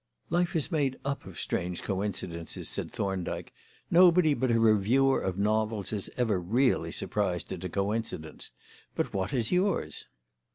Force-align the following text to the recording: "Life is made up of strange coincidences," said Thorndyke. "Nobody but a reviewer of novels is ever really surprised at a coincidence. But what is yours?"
"Life 0.31 0.55
is 0.55 0.71
made 0.71 0.97
up 1.05 1.27
of 1.27 1.39
strange 1.39 1.83
coincidences," 1.83 2.67
said 2.67 2.89
Thorndyke. 2.89 3.53
"Nobody 3.91 4.33
but 4.33 4.49
a 4.49 4.59
reviewer 4.59 5.21
of 5.21 5.37
novels 5.37 5.93
is 5.93 6.09
ever 6.17 6.39
really 6.41 6.91
surprised 6.91 7.53
at 7.53 7.63
a 7.63 7.69
coincidence. 7.69 8.49
But 8.95 9.13
what 9.13 9.31
is 9.31 9.51
yours?" 9.51 10.07